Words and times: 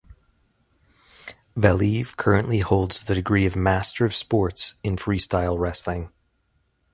Valiev 1.55 2.17
currently 2.17 2.57
holds 2.57 3.03
the 3.03 3.13
degree 3.13 3.45
of 3.45 3.55
Master 3.55 4.03
of 4.03 4.15
Sports 4.15 4.79
in 4.81 4.95
freestyle 4.95 5.59
wrestling. 5.59 6.09